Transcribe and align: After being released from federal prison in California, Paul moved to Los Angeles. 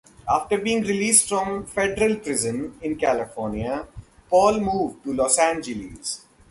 After 0.27 0.57
being 0.57 0.81
released 0.81 1.29
from 1.29 1.63
federal 1.67 2.15
prison 2.15 2.73
in 2.81 2.95
California, 2.95 3.85
Paul 4.31 4.59
moved 4.59 5.03
to 5.03 5.13
Los 5.13 5.37
Angeles. 5.37 6.25